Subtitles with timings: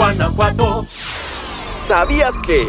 [0.00, 0.86] Guanajuato.
[1.78, 2.66] ¿Sabías que?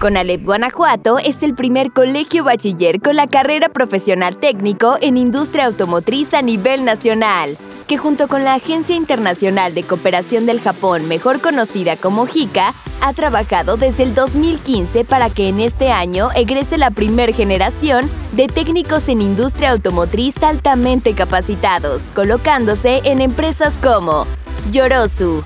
[0.00, 6.32] Conalep Guanajuato es el primer colegio bachiller con la carrera profesional técnico en industria automotriz
[6.32, 11.98] a nivel nacional, que junto con la Agencia Internacional de Cooperación del Japón, mejor conocida
[11.98, 12.72] como JICA,
[13.02, 18.46] ha trabajado desde el 2015 para que en este año egrese la primer generación de
[18.46, 24.26] técnicos en industria automotriz altamente capacitados, colocándose en empresas como
[24.72, 25.44] Yorosu,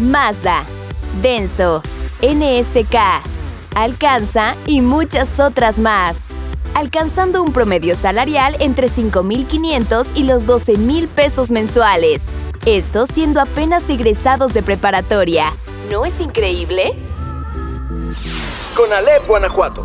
[0.00, 0.64] Mazda,
[1.22, 1.82] Denso,
[2.20, 2.96] NSK,
[3.74, 6.16] Alcanza y muchas otras más,
[6.74, 12.22] alcanzando un promedio salarial entre 5.500 y los 12.000 pesos mensuales.
[12.66, 15.52] Esto siendo apenas egresados de preparatoria.
[15.90, 16.94] ¿No es increíble?
[18.74, 19.82] Con Alep Guanajuato.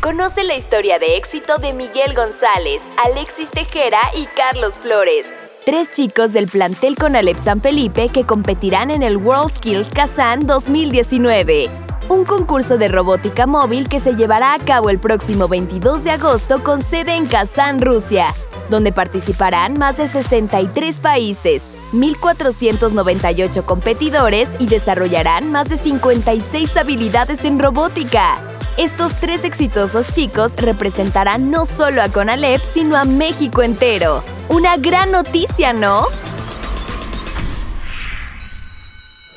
[0.00, 5.26] Conoce la historia de éxito de Miguel González, Alexis Tejera y Carlos Flores,
[5.64, 10.46] tres chicos del plantel con Alep San Felipe que competirán en el World Skills Kazan
[10.46, 11.70] 2019
[12.08, 16.62] un concurso de robótica móvil que se llevará a cabo el próximo 22 de agosto
[16.62, 18.34] con sede en Kazán, Rusia,
[18.68, 27.58] donde participarán más de 63 países, 1.498 competidores y desarrollarán más de 56 habilidades en
[27.58, 28.51] robótica.
[28.78, 34.24] Estos tres exitosos chicos representarán no solo a Conalep, sino a México entero.
[34.48, 36.06] Una gran noticia, ¿no?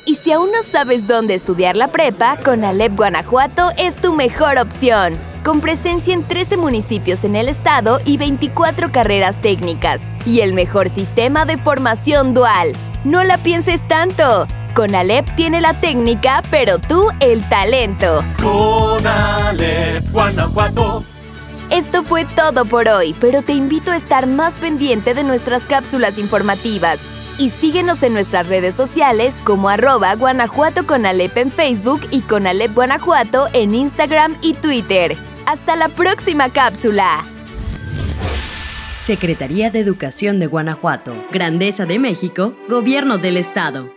[0.06, 4.56] Y si aún no sabes dónde estudiar la prepa, con Alep Guanajuato es tu mejor
[4.56, 5.18] opción.
[5.44, 10.00] Con presencia en 13 municipios en el estado y 24 carreras técnicas.
[10.24, 12.72] Y el mejor sistema de formación dual.
[13.06, 14.48] No la pienses tanto.
[14.74, 18.24] Con Alep tiene la técnica, pero tú el talento.
[18.42, 21.04] Con Alep Guanajuato.
[21.70, 26.18] Esto fue todo por hoy, pero te invito a estar más pendiente de nuestras cápsulas
[26.18, 26.98] informativas
[27.38, 32.48] y síguenos en nuestras redes sociales como arroba Guanajuato con Alep en Facebook y con
[32.48, 35.16] Alep Guanajuato en Instagram y Twitter.
[35.46, 37.24] Hasta la próxima cápsula.
[39.06, 43.95] Secretaría de Educación de Guanajuato, Grandeza de México, Gobierno del Estado.